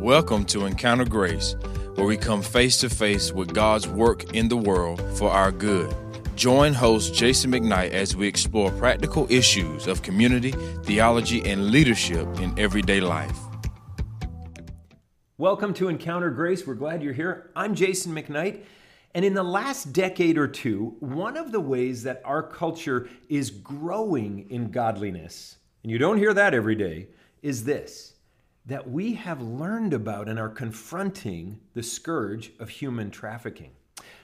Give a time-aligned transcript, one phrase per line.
[0.00, 1.56] Welcome to Encounter Grace,
[1.94, 5.94] where we come face to face with God's work in the world for our good.
[6.36, 10.52] Join host Jason McKnight as we explore practical issues of community,
[10.84, 13.38] theology, and leadership in everyday life.
[15.36, 16.66] Welcome to Encounter Grace.
[16.66, 17.50] We're glad you're here.
[17.54, 18.62] I'm Jason McKnight.
[19.14, 23.50] And in the last decade or two, one of the ways that our culture is
[23.50, 27.08] growing in godliness, and you don't hear that every day,
[27.42, 28.14] is this
[28.66, 33.70] that we have learned about and are confronting the scourge of human trafficking.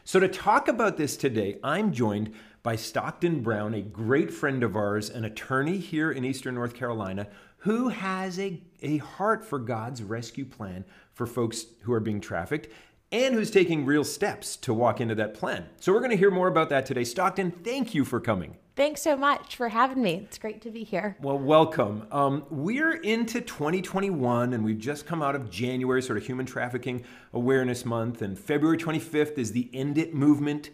[0.04, 2.32] So, to talk about this today, I'm joined
[2.62, 7.27] by Stockton Brown, a great friend of ours, an attorney here in Eastern North Carolina,
[7.58, 12.72] who has a, a heart for God's rescue plan for folks who are being trafficked
[13.10, 15.66] and who's taking real steps to walk into that plan.
[15.80, 17.05] So, we're going to hear more about that today.
[17.05, 18.56] Stockton, thank you for coming.
[18.76, 20.16] Thanks so much for having me.
[20.16, 21.16] It's great to be here.
[21.22, 22.06] Well, welcome.
[22.12, 27.02] Um, we're into 2021 and we've just come out of January, sort of Human Trafficking
[27.32, 30.68] Awareness Month, and February 25th is the End It Movement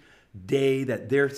[0.47, 1.31] Day that they're.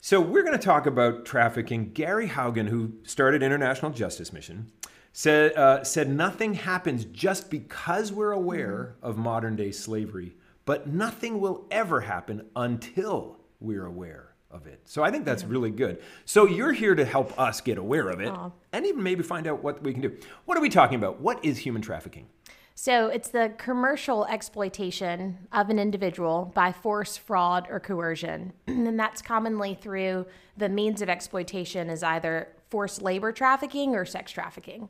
[0.00, 1.90] So, we're going to talk about trafficking.
[1.92, 4.70] Gary Haugen, who started International Justice Mission,
[5.12, 11.40] said, uh, said nothing happens just because we're aware of modern day slavery, but nothing
[11.40, 14.80] will ever happen until we're aware of it.
[14.84, 15.48] So I think that's yeah.
[15.50, 16.02] really good.
[16.24, 18.52] So you're here to help us get aware of it Aww.
[18.72, 20.16] and even maybe find out what we can do.
[20.46, 21.20] What are we talking about?
[21.20, 22.26] What is human trafficking?
[22.74, 28.52] So it's the commercial exploitation of an individual by force, fraud, or coercion.
[28.66, 34.30] and that's commonly through the means of exploitation is either forced labor trafficking or sex
[34.30, 34.88] trafficking.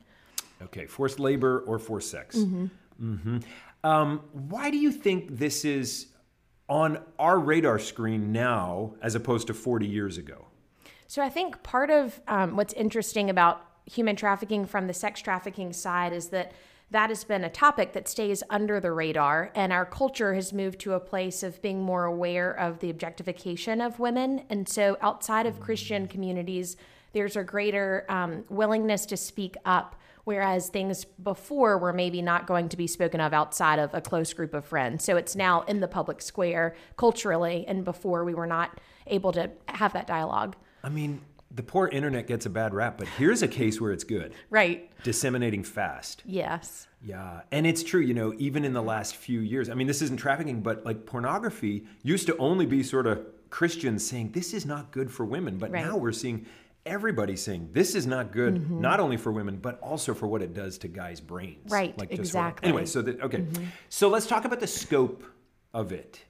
[0.60, 2.36] Okay, forced labor or forced sex.
[2.36, 2.66] Mm-hmm.
[3.02, 3.38] Mm-hmm.
[3.84, 6.08] Um, why do you think this is
[6.68, 10.46] on our radar screen now as opposed to 40 years ago?
[11.06, 15.72] So I think part of um, what's interesting about human trafficking from the sex trafficking
[15.72, 16.52] side is that
[16.90, 20.78] that has been a topic that stays under the radar, and our culture has moved
[20.80, 24.44] to a place of being more aware of the objectification of women.
[24.48, 26.76] And so, outside of Christian communities,
[27.12, 29.96] there's a greater um, willingness to speak up
[30.28, 34.34] whereas things before were maybe not going to be spoken of outside of a close
[34.34, 35.02] group of friends.
[35.02, 39.50] So it's now in the public square culturally, and before we were not able to
[39.68, 40.54] have that dialogue.
[40.84, 44.04] I mean, the poor internet gets a bad rap, but here's a case where it's
[44.04, 44.34] good.
[44.50, 44.90] Right.
[45.02, 46.24] Disseminating fast.
[46.26, 46.88] Yes.
[47.02, 47.40] Yeah.
[47.50, 50.18] And it's true, you know, even in the last few years, I mean, this isn't
[50.18, 54.90] trafficking, but like pornography used to only be sort of Christians saying this is not
[54.90, 55.86] good for women, but right.
[55.86, 56.44] now we're seeing
[56.88, 58.80] everybody saying this is not good, mm-hmm.
[58.80, 61.70] not only for women but also for what it does to guys' brains.
[61.70, 61.96] Right.
[61.98, 62.68] Like exactly.
[62.68, 63.38] anyway, so that okay.
[63.38, 63.64] Mm-hmm.
[63.88, 65.24] So let's talk about the scope
[65.72, 66.24] of it.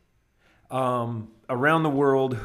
[0.71, 2.39] Um, around the world,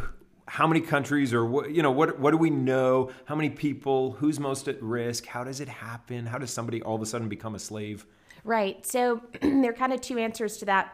[0.47, 3.12] how many countries or what you know what what do we know?
[3.25, 4.13] How many people?
[4.13, 5.25] Who's most at risk?
[5.25, 6.25] How does it happen?
[6.25, 8.06] How does somebody all of a sudden become a slave?
[8.44, 8.85] Right.
[8.85, 10.94] So there are kind of two answers to that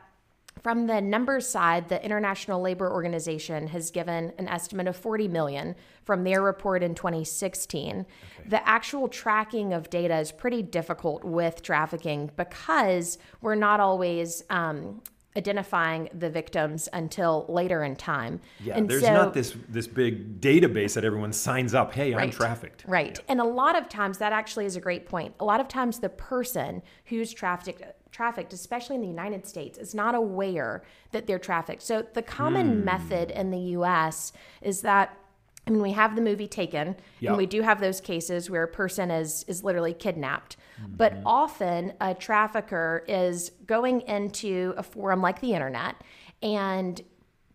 [0.62, 5.76] from the numbers side, the International Labor Organization has given an estimate of 40 million
[6.04, 8.06] from their report in 2016.
[8.40, 8.50] Okay.
[8.50, 15.02] The actual tracking of data is pretty difficult with trafficking because we're not always um,
[15.38, 18.42] identifying the victims until later in time.
[18.60, 21.94] Yeah, and there's so, not this this big database that everyone signs up.
[21.94, 22.84] Hey, right, I'm trafficked.
[22.88, 23.26] Right, yeah.
[23.30, 25.36] and a lot of times that actually is a great point.
[25.40, 27.84] A lot of times the person who's trafficked
[28.20, 31.82] trafficked, especially in the United States, is not aware that they're trafficked.
[31.82, 32.84] So the common mm.
[32.84, 35.18] method in the US is that
[35.66, 37.30] I mean, we have the movie Taken, yep.
[37.30, 40.58] and we do have those cases where a person is is literally kidnapped.
[40.58, 40.96] Mm-hmm.
[40.98, 45.96] But often, a trafficker is going into a forum like the internet
[46.42, 47.02] and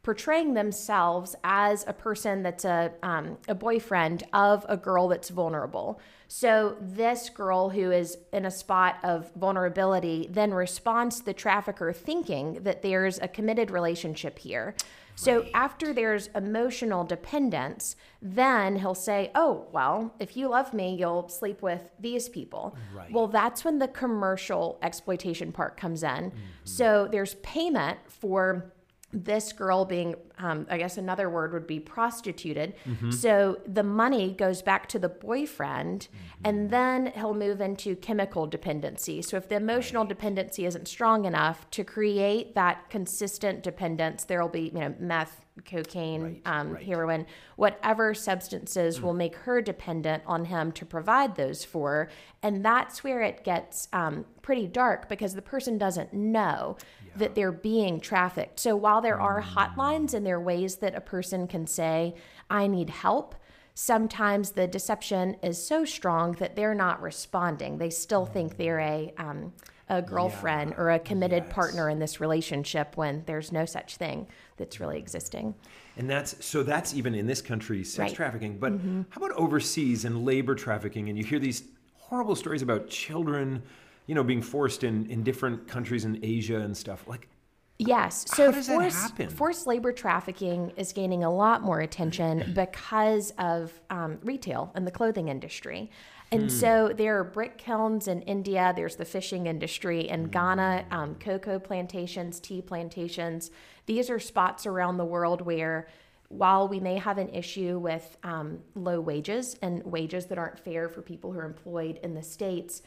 [0.03, 6.01] portraying themselves as a person that's a, um, a boyfriend of a girl that's vulnerable.
[6.37, 11.93] So, this girl who is in a spot of vulnerability then responds to the trafficker
[11.93, 14.75] thinking that there's a committed relationship here.
[15.15, 21.29] So after there's emotional dependence, then he'll say, "Oh, well, if you love me, you'll
[21.29, 23.13] sleep with these people." Right.
[23.13, 26.33] Well, that's when the commercial exploitation part comes in.
[26.33, 26.39] Mm-hmm.
[26.65, 28.73] So there's payment for
[29.15, 32.75] this girl being, um, I guess another word would be prostituted.
[32.85, 33.13] Mm-hmm.
[33.13, 36.41] So the money goes back to the boyfriend, mm-hmm.
[36.45, 39.23] and then he'll move into chemical dependency.
[39.23, 44.73] So if the emotional dependency isn't strong enough to create that consistent dependence, there'll be,
[44.75, 46.85] you know, meth, cocaine, right, um, right.
[46.85, 49.03] heroin, whatever substances mm.
[49.03, 52.09] will make her dependent on him to provide those for.
[52.43, 57.13] And that's where it gets um, pretty dark because the person doesn't know yeah.
[57.17, 58.59] that they're being trafficked.
[58.59, 59.47] So while there are mm.
[59.47, 62.15] hotlines and there are ways that a person can say,
[62.51, 63.37] I need help,
[63.75, 67.79] sometimes the deception is so strong that they're not responding.
[67.79, 69.53] They still think they're a um,
[69.89, 71.53] a girlfriend or a committed Yes.
[71.53, 74.27] partner in this relationship when there's no such thing
[74.57, 75.55] that's really existing.
[75.97, 78.09] And that's so that's even in this country sex Right.
[78.11, 78.17] Mm-hmm.
[78.17, 78.59] trafficking.
[78.59, 78.73] But
[79.11, 81.09] how about overseas and labor trafficking?
[81.09, 81.65] And you hear these
[81.97, 83.63] horrible stories about children,
[84.07, 87.07] you know, being forced in in different countries in Asia and stuff.
[87.07, 87.29] Like
[87.77, 88.25] Yes.
[88.29, 89.29] So How does that forced, happen?
[89.29, 94.93] forced labor trafficking is gaining a lot more attention because of um, retail and the
[94.93, 95.91] clothing industry.
[96.33, 101.15] And so there are brick kilns in India, there's the fishing industry in Ghana, um,
[101.17, 103.51] cocoa plantations, tea plantations.
[103.87, 105.87] These are spots around the world where
[106.29, 110.89] while we may have an issue with um, low wages and wages that aren't fair
[110.89, 112.83] for people who are employed in the States,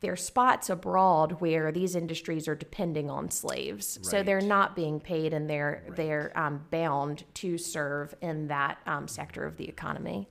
[0.00, 5.00] there are spots abroad where these industries are depending on slaves, so they're not being
[5.00, 10.28] paid, and they're they're um, bound to serve in that um, sector of the economy.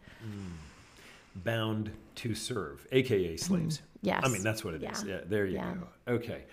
[1.44, 3.78] bound to serve, aka slaves.
[3.78, 4.08] Mm-hmm.
[4.08, 4.22] Yes.
[4.24, 5.04] I mean that's what it is.
[5.04, 5.16] Yeah.
[5.16, 5.22] Yeah.
[5.26, 5.74] There you Yeah.
[6.08, 6.14] go.
[6.16, 6.44] Okay.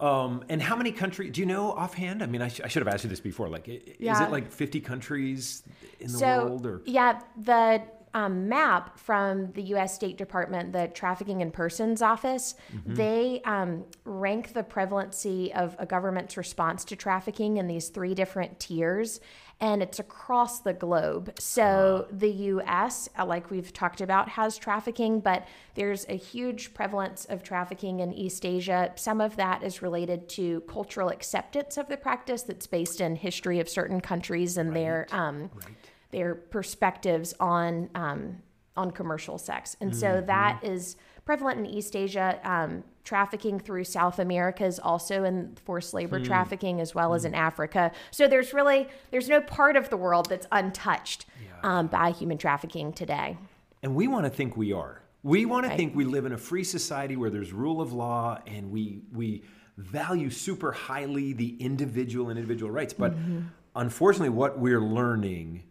[0.00, 1.30] Um, and how many countries?
[1.32, 2.22] Do you know offhand?
[2.22, 3.48] I mean, I, sh- I should have asked you this before.
[3.50, 5.62] Like, i- is it like fifty countries
[6.00, 7.82] in the so world, or yeah, the
[8.12, 9.94] um, map from the U.S.
[9.94, 12.94] State Department, the Trafficking in Persons Office, Mm-hmm.
[12.94, 18.58] they um, rank the prevalency of a government's response to trafficking in these three different
[18.58, 19.20] tiers,
[19.60, 21.34] and it's across the globe.
[21.38, 22.14] So Ah.
[22.16, 27.42] the U.S., uh, like we've talked about, has trafficking, but there's a huge prevalence of
[27.42, 28.90] trafficking in East Asia.
[28.96, 33.60] Some of that is related to cultural acceptance of the practice that's based in history
[33.60, 35.50] of certain countries and their um,
[36.10, 38.36] their perspectives on um,
[38.76, 42.38] on commercial sex, and so that is prevalent in East Asia.
[42.44, 47.34] Um, trafficking through South America is also in forced labor trafficking, as well as in
[47.34, 47.90] Africa.
[48.10, 51.26] So there's really there's no part of the world that's untouched
[51.62, 53.36] um, by human trafficking today.
[53.82, 55.02] And we want to think we are.
[55.22, 58.38] We want to think we live in a free society where there's rule of law
[58.46, 59.42] and we we
[59.76, 62.92] value super highly the individual and individual rights.
[62.92, 63.14] But
[63.74, 65.64] unfortunately, what we're learning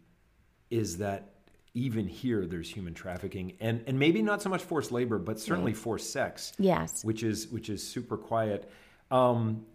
[0.70, 1.30] is that
[1.74, 5.72] even here there's human trafficking and and maybe not so much forced labor, but certainly
[5.72, 6.52] forced sex.
[6.58, 7.04] Yes.
[7.04, 8.70] Which is which is super quiet.
[9.10, 9.66] Um,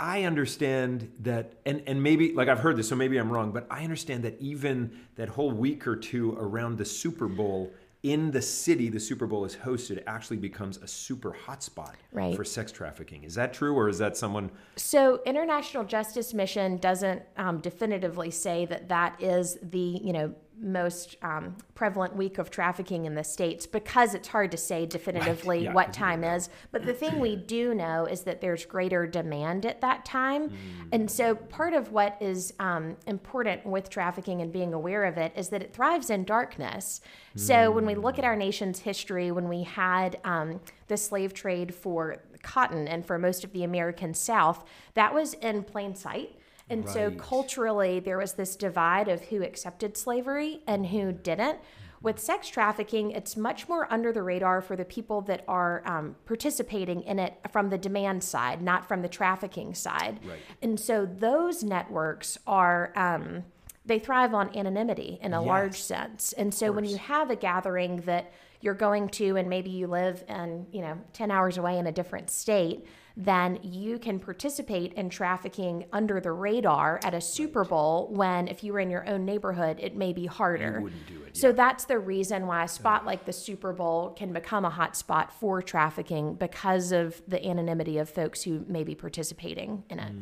[0.00, 3.66] I understand that, and, and maybe, like I've heard this, so maybe I'm wrong, but
[3.70, 7.70] I understand that even that whole week or two around the Super Bowl
[8.02, 12.34] in the city the Super Bowl is hosted actually becomes a super hotspot Right.
[12.34, 13.24] for sex trafficking.
[13.24, 14.50] Is that true, or is that someone?
[14.76, 21.16] So, International Justice Mission doesn't um, definitively say that that is the you know most
[21.22, 25.72] um, prevalent week of trafficking in the states because it's hard to say definitively yeah,
[25.72, 26.48] what time is.
[26.70, 30.52] But the thing we do know is that there's greater demand at that time,
[30.92, 35.32] and so part of what is um, important with trafficking and being aware of it
[35.36, 37.00] is that it thrives in darkness.
[37.36, 41.72] So when we look at our nation's history, when we had um, the slave trade
[41.72, 44.64] for cotton and for most of the American South,
[44.94, 46.36] that was in plain sight.
[46.70, 51.58] And so culturally, there was this divide of who accepted slavery and who didn't.
[52.02, 56.16] With sex trafficking, it's much more under the radar for the people that are um,
[56.24, 60.18] participating in it from the demand side, not from the trafficking side.
[60.24, 60.38] Right.
[60.62, 62.92] And so those networks are.
[62.96, 63.44] Um,
[63.86, 65.82] they thrive on anonymity in a large Yes.
[65.84, 66.32] sense.
[66.34, 68.30] And so when you have a gathering that
[68.60, 71.92] you're going to and maybe you live and, you know, 10 hours away in a
[71.92, 72.86] different state,
[73.24, 78.64] then you can participate in trafficking under the radar at a Super Bowl when if
[78.64, 80.82] you were in your own neighborhood, it may be harder.
[81.26, 84.70] it, So that's the reason why a spot like the Super Bowl can become a
[84.70, 89.98] hot spot for trafficking because of the anonymity of folks who may be participating in
[89.98, 90.12] it.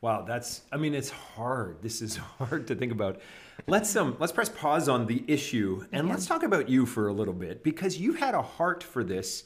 [0.00, 0.62] Wow, that's.
[0.72, 1.82] I mean, it's hard.
[1.82, 3.20] This is hard to think about.
[3.68, 7.12] Let's um, let's press pause on the issue and let's talk about you for a
[7.12, 9.44] little bit because you've had a heart for this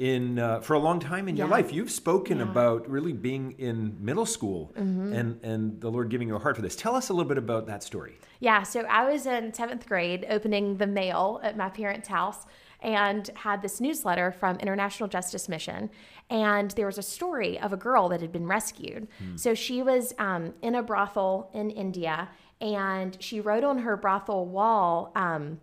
[0.00, 1.72] in uh, for a long time in your life.
[1.74, 2.44] You've spoken Yeah.
[2.44, 5.12] about really being in middle school Mm-hmm.
[5.12, 6.74] and and the Lord giving you a heart for this.
[6.74, 8.18] Tell us a little bit about that story.
[8.40, 12.46] Yeah, so I was in seventh grade opening the mail at my parents' house
[12.82, 15.90] and had this newsletter from International Justice Mission.
[16.30, 19.06] And there was a story of a girl that had been rescued.
[19.36, 22.30] So she was um, in a brothel in India
[22.62, 25.60] and she wrote on her brothel wall, um,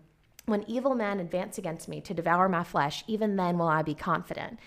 [0.48, 3.94] when evil men advance against me to devour my flesh, even then will I be
[3.94, 4.58] confident.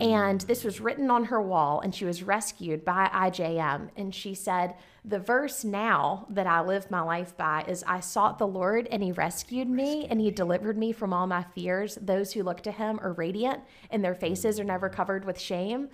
[0.00, 3.90] And this was written on her wall, and she was rescued by IJM.
[3.96, 8.38] And she said, The verse now that I live my life by is I sought
[8.38, 11.96] the Lord, and he rescued me, and he delivered me from all my fears.
[12.02, 15.88] Those who look to him are radiant, and their faces are never covered with shame.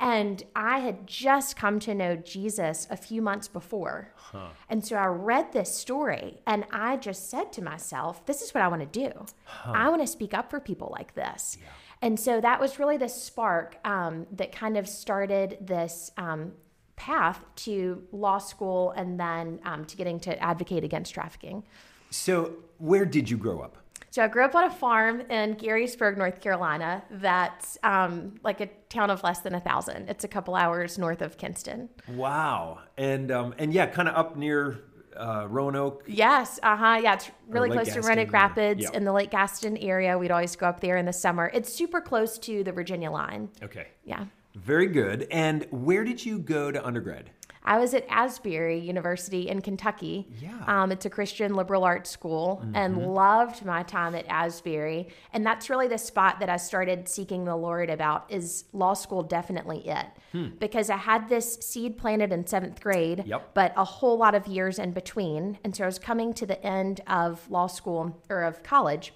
[0.00, 4.12] And I had just come to know Jesus a few months before.
[4.68, 8.62] And so I read this story and I just said to myself, this is what
[8.62, 9.26] I want to do.
[9.64, 11.58] I want to speak up for people like this.
[12.00, 16.52] And so that was really the spark um, that kind of started this um,
[16.94, 21.64] path to law school and then um, to getting to advocate against trafficking.
[22.10, 23.76] So, where did you grow up?
[24.10, 27.02] So I grew up on a farm in Garysburg, North Carolina.
[27.10, 30.08] That's um, like a town of less than a thousand.
[30.08, 31.88] It's a couple hours north of Kinston.
[32.08, 34.80] Wow, and um, and yeah, kind of up near
[35.16, 36.04] uh, Roanoke.
[36.06, 37.00] Yes, uh huh.
[37.02, 38.32] Yeah, it's really close to Gaston, Roanoke.
[38.32, 38.94] Rapids Yep.
[38.94, 40.16] in the Lake Gaston area.
[40.16, 41.50] We'd always go up there in the summer.
[41.52, 43.50] It's super close to the Virginia line.
[43.62, 44.24] Okay, Yeah.
[44.54, 45.26] very good.
[45.30, 47.30] And where did you go to undergrad?
[47.68, 50.26] I was at Asbury University in Kentucky.
[50.40, 50.56] Yeah.
[50.66, 55.08] Um, it's a Christian liberal arts school and loved my time at Asbury.
[55.34, 59.22] And that's really the spot that I started seeking the Lord about is law school
[59.22, 60.06] definitely it.
[60.58, 63.50] Because I had this seed planted in seventh grade, Yep.
[63.52, 65.58] but a whole lot of years in between.
[65.62, 69.12] And so I was coming to the end of law school or of college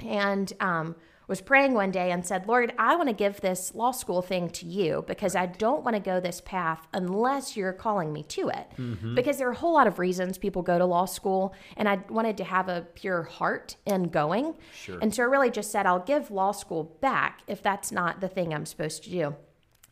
[0.00, 0.96] and um,
[1.30, 4.50] was praying one day and said, Lord, I want to give this law school thing
[4.50, 8.48] to you because I don't want to go this path unless you're calling me to
[8.48, 8.66] it.
[9.14, 12.00] Because there are a whole lot of reasons people go to law school, and I
[12.08, 14.56] wanted to have a pure heart in going.
[14.74, 14.98] Sure.
[15.00, 18.28] And so I really just said, I'll give law school back if that's not the
[18.28, 19.36] thing I'm supposed to do.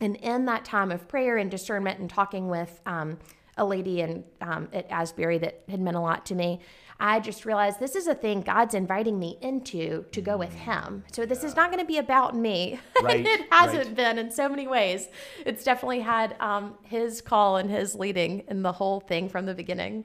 [0.01, 3.17] And in that time of prayer and discernment and talking with um,
[3.55, 6.59] a lady in, um, at Asbury that had meant a lot to me,
[6.99, 11.03] I just realized this is a thing God's inviting me into to go with Him.
[11.11, 12.79] So this is not going to be about me.
[13.01, 13.95] Right, it hasn't right.
[13.95, 15.07] been in so many ways.
[15.45, 19.53] It's definitely had um, His call and His leading in the whole thing from the
[19.53, 20.03] beginning.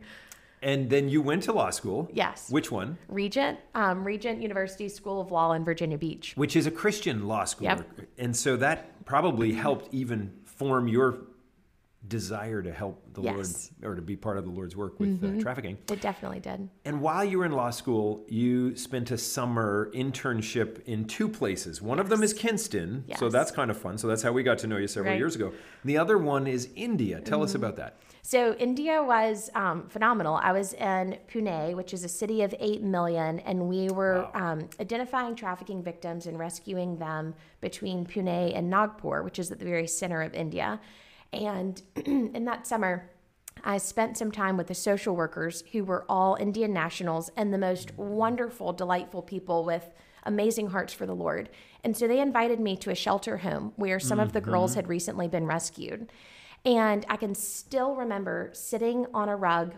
[0.62, 2.08] And then you went to law school.
[2.12, 2.48] Yes.
[2.50, 2.96] Which one?
[3.08, 6.34] Regent, um, Regent University School of Law in Virginia Beach.
[6.36, 7.66] Which is a Christian law school.
[7.66, 7.90] Yep.
[8.18, 11.18] And so that probably helped even form your
[12.08, 13.70] desire to help the Yes.
[13.80, 15.78] Lord or to be part of the Lord's work with uh, trafficking.
[15.90, 16.68] It definitely did.
[16.84, 21.80] And while you were in law school, you spent a summer internship in two places.
[21.80, 23.96] One of them is Kinston, so that's kind of fun.
[23.98, 25.18] So that's how we got to know you several Right.
[25.18, 25.52] years ago.
[25.84, 27.20] The other one is India.
[27.20, 27.96] Tell us about that.
[28.22, 30.36] So India was um, phenomenal.
[30.42, 34.68] I was in Pune, which is a city of eight million, and we were um,
[34.80, 39.86] identifying trafficking victims and rescuing them between Pune and Nagpur, which is at the very
[39.86, 40.80] center of India.
[41.34, 43.10] And in that summer,
[43.62, 47.58] I spent some time with the social workers who were all Indian nationals and the
[47.58, 49.90] most wonderful, delightful people with
[50.24, 51.50] amazing hearts for the Lord.
[51.82, 54.88] And so they invited me to a shelter home where some of the girls had
[54.88, 56.10] recently been rescued.
[56.64, 59.74] And I can still remember sitting on a rug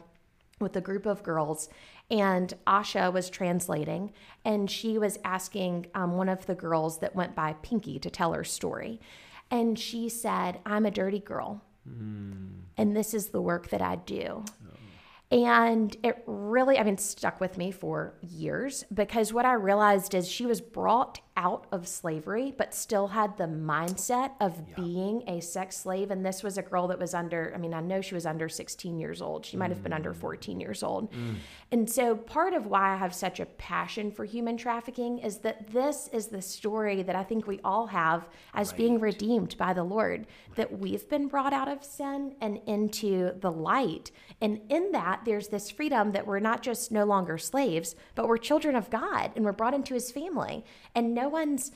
[0.61, 1.69] with a group of girls,
[2.11, 4.13] and Asha was translating,
[4.45, 8.33] and she was asking um, one of the girls that went by Pinky to tell
[8.33, 9.01] her story.
[9.51, 12.47] And she said, I'm a dirty girl, hmm.
[12.77, 14.45] and this is the work that I do.
[14.45, 15.37] Oh.
[15.37, 20.29] And it really, I mean, stuck with me for years because what I realized is
[20.29, 25.77] she was brought out of slavery, but still had the mindset of being a sex
[25.77, 26.11] slave.
[26.11, 28.49] And this was a girl that was under, I mean, I know she was under
[28.49, 29.45] 16 years old.
[29.45, 30.17] She might have been under mm.
[30.17, 31.13] 14 years old.
[31.13, 31.37] Mm.
[31.73, 35.71] And so part of why I have such a passion for human trafficking is that
[35.71, 39.85] this is the story that I think we all have as being redeemed by the
[39.85, 44.11] Lord, that we've been brought out of sin and into the light.
[44.41, 48.39] And in that, there's this freedom that we're not just no longer slaves, but we're
[48.39, 50.65] children of God and we're brought into his family.
[50.95, 51.73] And no one's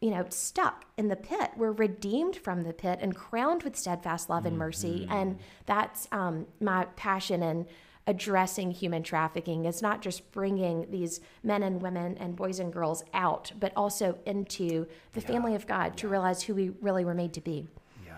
[0.00, 1.50] you know, stuck in the pit.
[1.56, 5.06] We're redeemed from the pit and crowned with steadfast love and mercy.
[5.10, 7.66] And that's um, my passion in
[8.06, 13.04] addressing human trafficking is not just bringing these men and women and boys and girls
[13.12, 17.34] out, but also into the family of God to realize who we really were made
[17.34, 17.66] to be.
[18.06, 18.14] Yeah.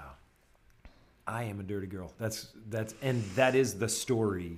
[1.27, 2.13] I am a dirty girl.
[2.17, 4.55] That's that's and that is the story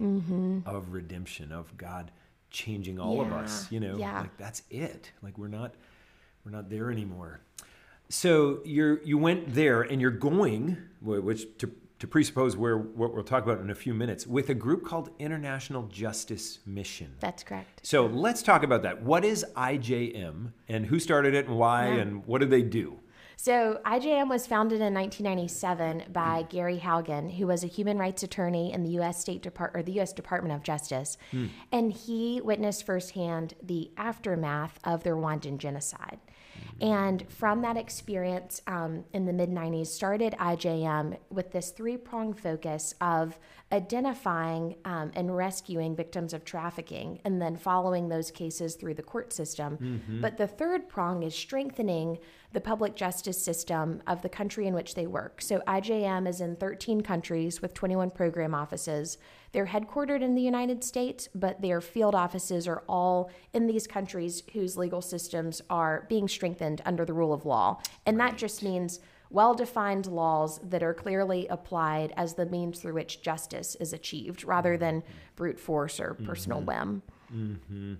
[0.67, 2.11] of redemption of God
[2.51, 3.97] changing all of us, you know.
[3.97, 4.21] Yeah.
[4.21, 5.11] Like that's it.
[5.23, 5.75] Like we're not
[6.45, 7.41] we're not there anymore.
[8.09, 13.25] So you're you went there and you're going which to to presuppose where what we'll
[13.25, 17.15] talk about in a few minutes with a group called International Justice Mission.
[17.21, 17.81] That's correct.
[17.83, 19.03] So let's talk about that.
[19.03, 22.03] What is IJM and who started it and why Yeah.
[22.03, 23.01] and what do they do?
[23.37, 26.49] So, IJM was founded in 1997 by hmm.
[26.49, 29.21] Gary Haugen, who was a human rights attorney in the U.S.
[29.21, 30.13] State Depart or the U.S.
[30.13, 31.47] Department of Justice, hmm.
[31.73, 36.21] and he witnessed firsthand the aftermath of the Rwandan genocide.
[36.81, 42.39] And from that experience um, in the mid 90s, started IJM with this three pronged
[42.39, 43.39] focus of
[43.73, 49.33] identifying um, and rescuing victims of trafficking and then following those cases through the court
[49.33, 49.79] system.
[50.21, 52.19] But the third prong is strengthening
[52.55, 55.43] the public justice system of the country in which they work.
[55.43, 59.19] So IJM is in 13 countries with 21 program offices.
[59.51, 64.45] They're headquartered in the United States, but their field offices are all in these countries
[64.53, 67.81] whose legal systems are being strengthened under the rule of law.
[68.07, 72.95] And that just means well defined laws that are clearly applied as the means through
[72.95, 75.03] which justice is achieved rather than
[75.35, 77.03] brute force or personal whim.
[77.35, 77.95] Mm-hmm.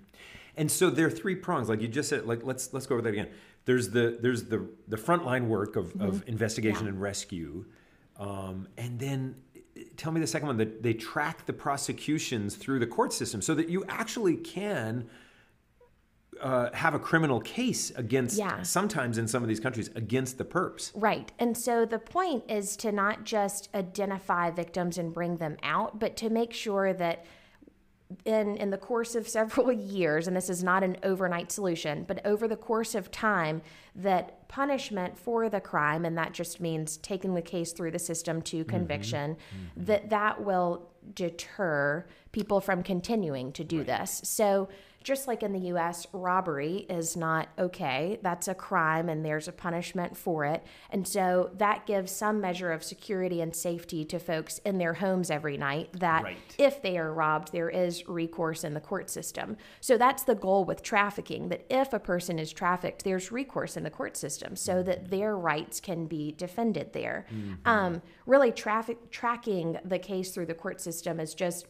[0.57, 2.27] And so there are three prongs, like you just said.
[2.27, 3.29] Like let's let's go over that again.
[3.65, 6.91] There's the there's the the frontline work of, of investigation Yeah.
[6.91, 7.65] and rescue,
[8.19, 12.79] um, and then uh, tell me the second one that they track the prosecutions through
[12.79, 15.09] the court system, so that you actually can
[16.43, 18.37] uh, have a criminal case against.
[18.37, 18.63] Yeah.
[18.65, 20.91] Sometimes in some of these countries against the perps.
[20.95, 21.33] Right.
[21.39, 26.19] And so the point is to not just identify victims and bring them out, but
[26.19, 27.25] to make sure that
[28.25, 32.25] in in the course of several years and this is not an overnight solution but
[32.25, 33.63] over the course of time
[33.95, 38.43] that punishment for the crime and that just means taking the case through the system
[38.43, 38.71] to mm-hmm.
[38.71, 39.85] conviction mm-hmm.
[39.85, 44.69] that that will deter people from continuing to do this so
[45.05, 48.19] just like in the US, robbery is not okay.
[48.23, 50.65] That's a crime and there's a punishment for it.
[50.91, 55.31] And so that gives some measure of security and safety to folks in their homes
[55.31, 56.39] every night that Right.
[56.57, 59.59] if they are robbed, there is recourse in the court system.
[59.81, 63.83] So that's the goal with trafficking that if a person is trafficked, there's recourse in
[63.85, 67.27] the court system so that their rights can be defended there.
[67.67, 71.67] Um, really, traffic tracking the case through the court system is just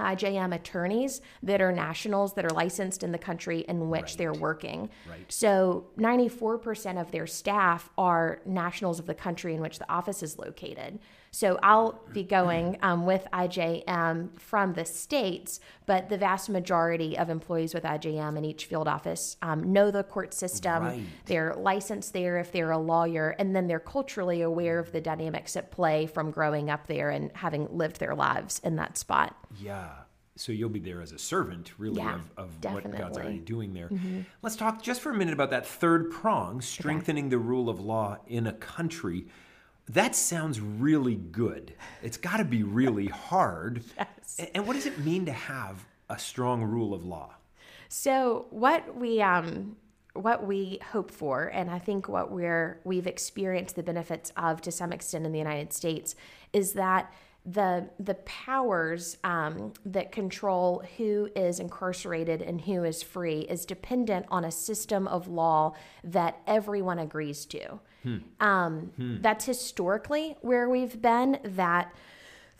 [0.00, 4.90] IJM attorneys that are nationals that are licensed in the country in which they're working.
[5.08, 5.30] Right.
[5.30, 10.38] So 94% of their staff are nationals of the country in which the office is
[10.38, 10.98] located.
[11.32, 17.30] So I'll be going um, with IJM from the states, but the vast majority of
[17.30, 20.82] employees with IJM in each field office um, know the court system.
[20.82, 21.02] Right.
[21.26, 25.56] They're licensed there if they're a lawyer, and then they're culturally aware of the dynamics
[25.56, 29.36] at play from growing up there and having lived their lives in that spot.
[29.60, 29.88] Yeah.
[30.36, 33.74] So you'll be there as a servant, really, Yeah, of, of what God's already doing
[33.74, 33.90] there.
[34.42, 38.16] Let's talk just for a minute about that third prong, strengthening the rule of law
[38.26, 39.26] in a country.
[39.94, 41.74] That sounds really good.
[42.00, 43.82] It's got to be really hard.
[43.98, 44.40] Yes.
[44.54, 47.34] And what does it mean to have a strong rule of law?
[47.88, 49.76] So what we um
[50.14, 54.70] what we hope for, and I think what we're we've experienced the benefits of to
[54.70, 56.14] some extent in the United States,
[56.52, 57.12] is that
[57.46, 64.26] the the powers um, that control who is incarcerated and who is free is dependent
[64.30, 65.74] on a system of law
[66.04, 67.80] that everyone agrees to.
[68.40, 71.38] Um, That's historically where we've been.
[71.44, 71.94] That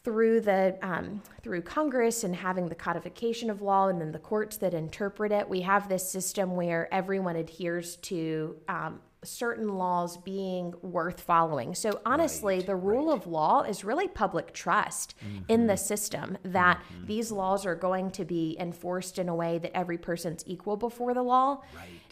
[0.03, 4.57] through the um, through Congress and having the codification of law and then the courts
[4.59, 10.75] that interpret it, we have this system where everyone adheres to um, certain laws being
[10.83, 11.75] worth following.
[11.75, 15.15] So honestly, the rule of law is really public trust
[15.49, 15.85] in the mm-hmm.
[15.85, 17.07] system that mm-hmm.
[17.07, 21.13] these laws are going to be enforced in a way that every person's equal before
[21.13, 21.63] the law.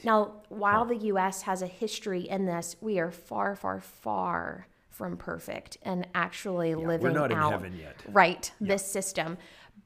[0.05, 1.43] Now, while the U.S.
[1.43, 7.13] has a history in this, we are far, far, far from perfect and actually living
[7.13, 7.95] not in out heaven yet.
[8.09, 9.39] right this system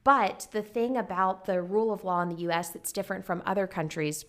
[0.03, 3.67] but the thing about the rule of law in the US that's different from other
[3.67, 4.25] countries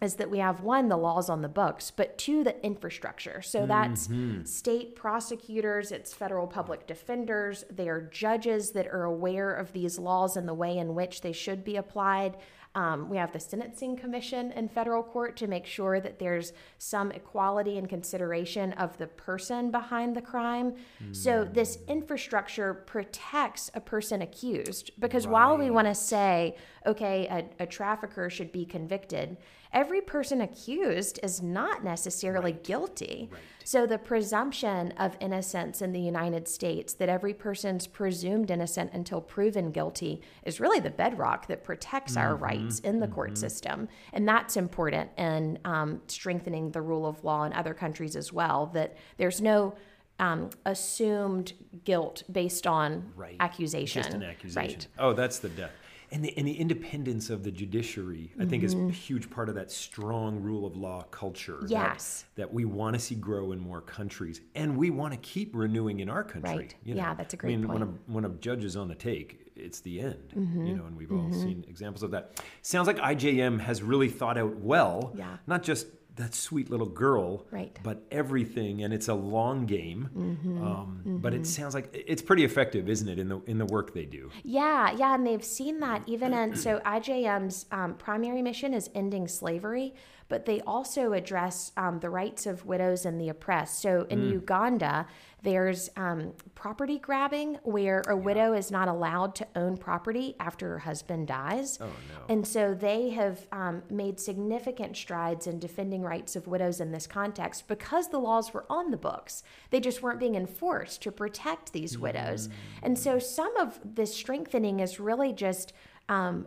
[0.00, 3.40] is that we have one the laws on the books but two the infrastructure.
[3.42, 4.08] So that's
[4.44, 10.36] state prosecutors it's federal public defenders they are judges that are aware of these laws
[10.36, 12.36] and the way in which they should be applied.
[12.74, 17.10] Um, we have the sentencing commission in federal court to make sure that there's some
[17.10, 20.74] equality and consideration of the person behind the crime.
[21.12, 27.26] So this infrastructure protects a person accused because while we want to say, okay,
[27.58, 29.38] a, a trafficker should be convicted,
[29.72, 33.30] every person accused is not necessarily guilty.
[33.64, 39.20] So the presumption of innocence in the United States, that every person's presumed innocent until
[39.20, 43.88] proven guilty, is really the bedrock that protects our rights in the court system.
[44.12, 48.70] And that's important in um, strengthening the rule of law in other countries as well,
[48.74, 49.74] that there's no
[50.18, 51.52] um, assumed
[51.84, 53.36] guilt based on Right.
[53.40, 54.02] accusation.
[54.02, 54.78] Just an accusation.
[54.78, 54.88] Right.
[54.98, 55.72] Oh, that's the death.
[56.12, 58.88] And the, and the independence of the judiciary, I think, is Mm-hmm.
[58.88, 61.58] a huge part of that strong rule of law culture.
[61.62, 62.24] that- Yes.
[62.36, 66.00] That, we want to see grow in more countries, and we want to keep renewing
[66.00, 66.56] in our country.
[66.56, 66.74] Right.
[66.84, 68.00] you Yeah, that's a great I mean, when a, point.
[68.06, 70.32] when a judge is on the take, it's the end.
[70.36, 70.66] Mm-hmm.
[70.66, 72.40] You know, and we've all seen examples of that.
[72.62, 75.12] Sounds like IJM has really thought out well.
[75.16, 75.38] Yeah.
[75.46, 77.78] Not just that sweet little girl, Right.
[77.82, 80.10] but everything, and it's a long game.
[80.16, 80.62] Mm-hmm.
[80.64, 83.92] Um, But it sounds like it's pretty effective, isn't it, in the in the work
[83.94, 84.30] they do?
[84.42, 89.28] Yeah, yeah, and they've seen that even in so IJM's um, primary mission is ending
[89.28, 89.94] slavery,
[90.28, 93.80] but they also address um, the rights of widows and the oppressed.
[93.80, 95.06] So in Uganda,
[95.42, 100.78] there's um, property grabbing where a widow is not allowed to own property after her
[100.80, 101.78] husband dies.
[101.80, 101.90] Oh, no.
[102.28, 107.06] And so they have um, made significant strides in defending rights of widows in this
[107.06, 109.44] context because the laws were on the books.
[109.70, 112.48] They just weren't being enforced to protect these widows.
[112.82, 115.72] And so some of this strengthening is really just
[116.08, 116.46] um,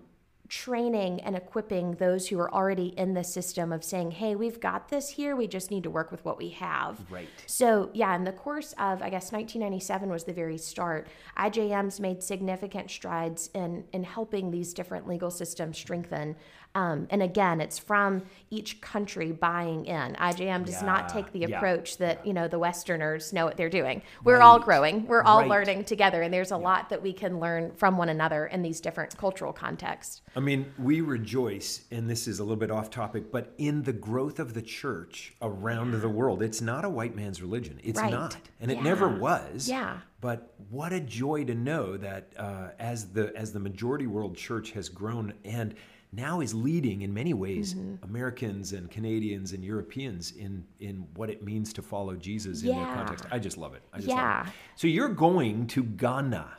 [0.50, 4.90] training and equipping those who are already in the system of saying, hey, we've got
[4.90, 5.36] this here.
[5.36, 7.00] We just need to work with what we have.
[7.10, 7.30] Right.
[7.46, 11.08] So, yeah, in the course of, I guess, 1997 was the very start,
[11.38, 16.36] IJM's made significant strides in, in helping these different legal systems strengthen.
[16.75, 20.15] Um, and again, it's from each country buying in.
[20.15, 23.69] IJM does not take the yeah, approach that, you know, the Westerners know what they're
[23.69, 24.03] doing.
[24.23, 25.49] We're all growing, we're all Right.
[25.49, 28.79] learning together, and there's a lot that we can learn from one another in these
[28.82, 30.21] different cultural contexts.
[30.36, 33.93] I mean, we rejoice, and this is a little bit off topic, but in the
[33.93, 36.43] growth of the church around the world.
[36.43, 37.79] It's not a white man's religion.
[37.84, 38.12] It's Right.
[38.12, 38.84] not, and it Yeah.
[38.84, 39.67] never was.
[39.67, 39.97] Yeah.
[40.21, 44.71] But what a joy to know that uh, as the as the majority world church
[44.71, 45.73] has grown and
[46.12, 48.04] now is leading in many ways Mm-hmm.
[48.04, 52.86] Americans and Canadians and Europeans in in what it means to follow Jesus in their
[52.95, 53.26] context.
[53.32, 53.82] I just love it.
[53.93, 54.48] I just love Yeah.
[54.48, 54.54] it.
[54.76, 56.56] So you're going to Ghana.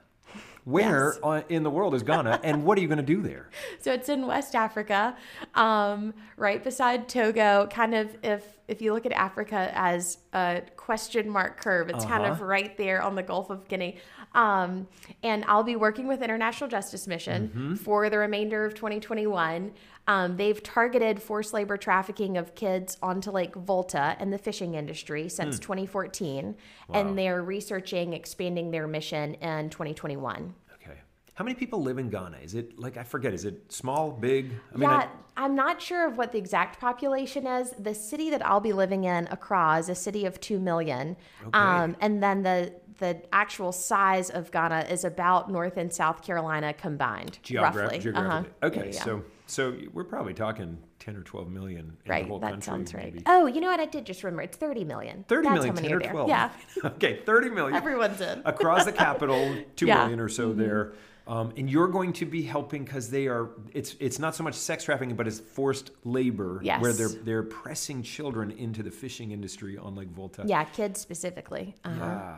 [0.64, 1.18] Where Yes.
[1.24, 3.48] uh, in the world is Ghana, and what are you going to do there?
[3.80, 5.16] So it's in West Africa,
[5.54, 7.66] um, right beside Togo.
[7.72, 12.24] Kind of if if you look at Africa as a question mark curve, it's kind
[12.26, 12.44] of Uh-huh.
[12.44, 13.96] right there on the Gulf of Guinea.
[14.34, 14.86] Um,
[15.22, 17.74] and I'll be working with International Justice Mission Mm-hmm.
[17.76, 19.72] for the remainder of 2021.
[20.06, 25.28] Um, they've targeted forced labor trafficking of kids onto Lake Volta in the fishing industry
[25.28, 25.62] since Hmm.
[25.62, 26.56] 2014,
[26.92, 30.54] and they're researching expanding their mission in 2021.
[30.82, 30.98] Okay.
[31.34, 32.38] How many people live in Ghana?
[32.42, 33.32] Is it like I forget?
[33.34, 34.52] Is it small, big?
[34.74, 37.72] I mean, yeah, I, am not sure of what the exact population is.
[37.78, 41.16] The city that I'll be living in, Accra, is a city of two million,
[41.52, 46.72] um, and then the the actual size of Ghana is about North and South Carolina
[46.72, 47.98] combined, Geogra- roughly.
[47.98, 48.12] geographically.
[48.14, 48.44] Uh-huh.
[48.62, 52.38] Okay, Yeah, so so we're probably talking ten or twelve million in right, the whole
[52.38, 52.66] that country.
[52.66, 53.04] sounds right.
[53.12, 53.22] maybe.
[53.26, 53.80] Oh, you know what?
[53.80, 54.42] I did just remember.
[54.42, 55.24] It's thirty million.
[55.28, 56.28] Thirty That's million, how many 10 are or twelve.
[56.28, 56.50] Yeah,
[56.84, 57.74] okay, thirty million.
[57.74, 58.42] everyone's in.
[58.44, 59.94] across the capital, two Yeah.
[59.96, 60.02] Mm-hmm.
[60.02, 60.92] million or so there.
[61.26, 63.50] Um, and you're going to be helping because they are.
[63.72, 66.80] It's it's not so much sex trafficking, but it's forced labor, Yes.
[66.82, 70.42] where they're they're pressing children into the fishing industry on Lake Volta.
[70.46, 71.74] Yeah, kids specifically.
[71.84, 71.96] Uh-huh.
[72.04, 72.34] Yeah.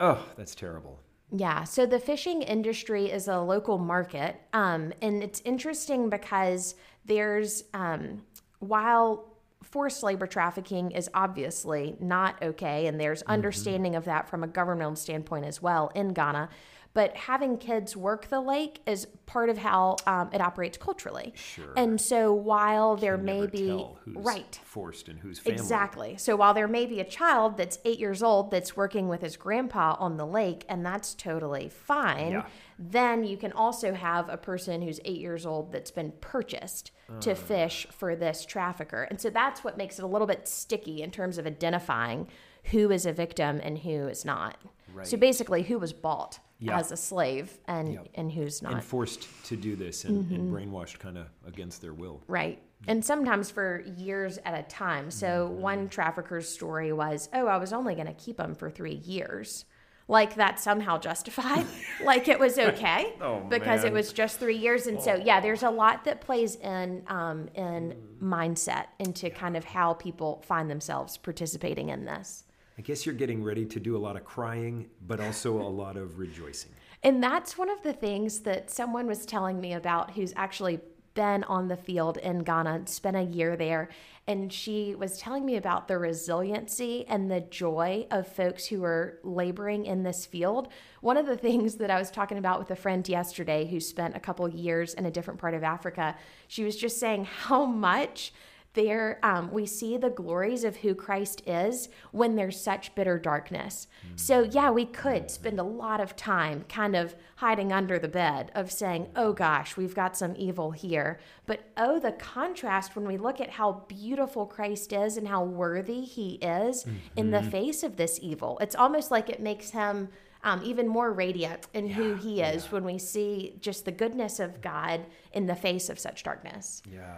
[0.00, 0.98] Oh, that's terrible.
[1.32, 4.40] Yeah, so the fishing industry is a local market.
[4.52, 8.22] Um, and it's interesting because there's, um,
[8.58, 9.26] while
[9.62, 14.96] forced labor trafficking is obviously not okay, and there's understanding of that from a governmental
[14.96, 16.48] standpoint as well in Ghana,
[16.92, 21.32] but having kids work the lake is part of how um, it operates culturally.
[21.36, 21.72] Sure.
[21.76, 23.86] And so while there may be.
[24.06, 24.58] Right.
[24.64, 25.60] forced and who's family.
[25.60, 26.16] Exactly.
[26.16, 29.36] So while there may be a child that's eight years old that's working with his
[29.36, 32.46] grandpa on the lake, and that's totally fine, Yeah.
[32.78, 37.34] then you can also have a person who's eight years old that's been purchased to
[37.34, 39.02] fish for this trafficker.
[39.02, 42.28] And so that's what makes it a little bit sticky in terms of identifying
[42.66, 44.56] who is a victim and who is not.
[45.04, 46.78] So basically, who was bought Yeah.
[46.78, 48.08] as a slave and, Yep.
[48.14, 48.72] and who's not.
[48.72, 50.34] and forced to do this and, Mm-hmm.
[50.34, 52.22] and brainwashed kind of against their will.
[52.28, 52.60] Right.
[52.88, 55.10] And sometimes for years at a time.
[55.10, 55.60] So Mm-hmm.
[55.60, 59.64] one trafficker's story was, oh, I was only going to keep him for three years.
[60.08, 61.66] Like that somehow justified,
[62.04, 64.88] like it was okay Oh, because it was just three years.
[64.88, 69.64] And so, yeah, there's a lot that plays in um, in mindset into kind of
[69.64, 72.44] how people find themselves participating in this.
[72.80, 75.98] I guess you're getting ready to do a lot of crying, but also a lot
[75.98, 76.72] of rejoicing.
[77.02, 80.80] And that's one of the things that someone was telling me about who's actually
[81.12, 83.90] been on the field in Ghana, spent a year there.
[84.26, 89.18] And she was telling me about the resiliency and the joy of folks who are
[89.24, 90.68] laboring in this field.
[91.02, 94.16] One of the things that I was talking about with a friend yesterday who spent
[94.16, 96.16] a couple years in a different part of Africa,
[96.48, 98.32] she was just saying how much
[98.74, 103.88] there um, we see the glories of who christ is when there's such bitter darkness.
[104.16, 108.52] So yeah we could spend a lot of time kind of hiding under the bed
[108.54, 111.18] of saying oh gosh we've got some evil here.
[111.46, 116.02] But oh the contrast when we look at how beautiful christ is and how worthy
[116.02, 118.58] he is in the face of this evil.
[118.60, 120.08] It's almost like it makes him
[120.42, 124.60] um, even more radiant in who he is when we see just the goodness of
[124.60, 126.82] god in the face of such darkness.
[126.90, 127.16] Yeah.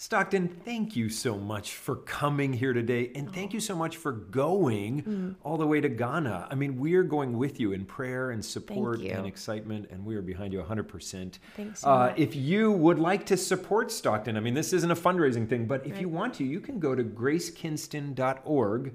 [0.00, 3.10] Stockton, thank you so much for coming here today.
[3.16, 5.34] And thank you so much for going mm.
[5.42, 6.46] all the way to Ghana.
[6.48, 10.22] I mean, we're going with you in prayer and support and excitement, and we are
[10.22, 11.40] behind you 100%.
[11.56, 14.94] Thanks so uh, If you would like to support Stockton, I mean, this isn't a
[14.94, 16.00] fundraising thing, but if right.
[16.02, 18.94] you want to, you can go to gracekinston.org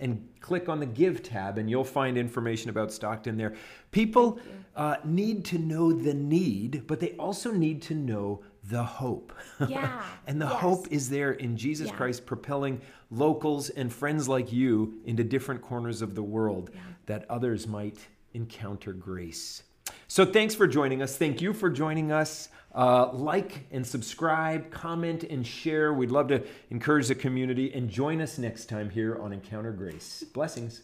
[0.00, 3.54] and click on the Give tab, and you'll find information about Stockton there.
[3.90, 4.38] People
[4.76, 9.32] uh, need to know the need, but they also need to know the hope.
[9.68, 10.02] Yeah.
[10.26, 10.60] and the yes.
[10.60, 11.96] hope is there in Jesus yeah.
[11.96, 16.80] Christ propelling locals and friends like you into different corners of the world yeah.
[17.06, 17.98] that others might
[18.34, 19.62] encounter grace.
[20.08, 21.16] So thanks for joining us.
[21.16, 22.48] Thank you for joining us.
[22.74, 25.92] Uh, like and subscribe, comment and share.
[25.92, 30.24] We'd love to encourage the community and join us next time here on Encounter Grace.
[30.32, 30.82] Blessings.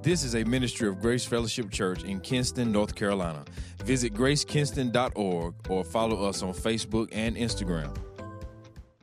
[0.00, 3.44] This is a ministry of Grace Fellowship Church in Kinston, North Carolina.
[3.84, 7.94] Visit gracekinston.org or follow us on Facebook and Instagram.